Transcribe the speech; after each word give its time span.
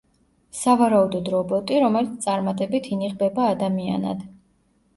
სავარაუდოდ 0.59 1.29
რობოტი, 1.33 1.77
რომელიც 1.85 2.17
წარმატებით 2.25 2.91
ინიღბება 2.97 3.49
ადამიანად. 3.53 4.29